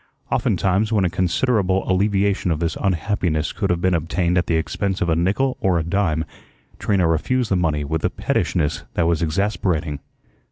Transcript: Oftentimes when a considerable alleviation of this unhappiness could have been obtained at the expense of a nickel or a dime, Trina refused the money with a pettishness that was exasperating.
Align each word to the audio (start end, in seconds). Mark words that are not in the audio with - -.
Oftentimes 0.31 0.91
when 0.91 1.05
a 1.05 1.11
considerable 1.11 1.87
alleviation 1.87 2.49
of 2.49 2.59
this 2.59 2.75
unhappiness 2.81 3.53
could 3.53 3.69
have 3.69 3.81
been 3.81 3.93
obtained 3.93 4.35
at 4.35 4.47
the 4.47 4.55
expense 4.55 4.99
of 4.99 5.09
a 5.09 5.15
nickel 5.15 5.57
or 5.59 5.77
a 5.77 5.83
dime, 5.83 6.25
Trina 6.79 7.07
refused 7.07 7.51
the 7.51 7.55
money 7.55 7.83
with 7.83 8.03
a 8.03 8.09
pettishness 8.09 8.81
that 8.95 9.05
was 9.05 9.21
exasperating. 9.21 9.99